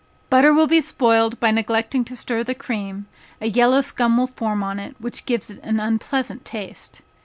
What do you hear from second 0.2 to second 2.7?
Butter will be spoiled by neglecting to stir the